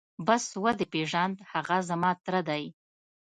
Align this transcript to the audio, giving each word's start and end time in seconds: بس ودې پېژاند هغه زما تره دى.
بس 0.27 0.43
ودې 0.63 0.85
پېژاند 0.93 1.35
هغه 1.51 1.77
زما 1.89 2.11
تره 2.25 2.41
دى. 2.49 2.63